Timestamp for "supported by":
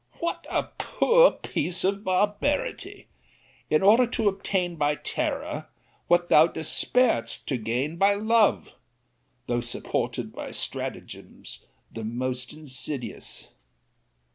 9.61-10.49